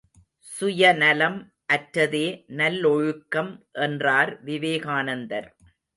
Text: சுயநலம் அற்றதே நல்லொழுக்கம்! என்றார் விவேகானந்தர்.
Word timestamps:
சுயநலம் 0.47 1.37
அற்றதே 1.73 2.23
நல்லொழுக்கம்! 2.53 3.51
என்றார் 3.79 4.43
விவேகானந்தர். 4.43 5.49